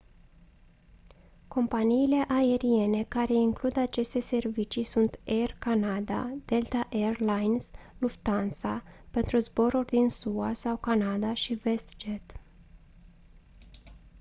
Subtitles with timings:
[1.47, 9.85] companiile aeriene care includ aceste servicii sunt air canada delta air lines lufthansa pentru zboruri
[9.87, 12.39] din sua sau canada și westjet